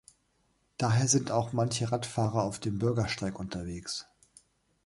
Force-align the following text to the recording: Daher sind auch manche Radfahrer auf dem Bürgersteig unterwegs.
Daher 0.79 1.07
sind 1.07 1.29
auch 1.29 1.53
manche 1.53 1.91
Radfahrer 1.91 2.41
auf 2.41 2.57
dem 2.57 2.79
Bürgersteig 2.79 3.39
unterwegs. 3.39 4.07